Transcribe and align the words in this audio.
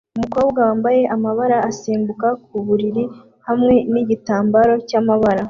Umukobwa 0.17 0.59
wambaye 0.67 1.01
amabara 1.15 1.57
asimbuka 1.69 2.27
ku 2.45 2.55
buriri 2.65 3.03
hamwe 3.47 3.75
nigitambara 3.93 4.73
cyamabara 4.87 5.39